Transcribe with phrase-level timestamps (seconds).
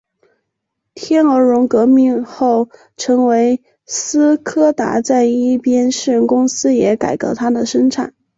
[0.95, 8.15] 天鹅绒革命后成为斯柯达在一边私人公司也改革它的生产。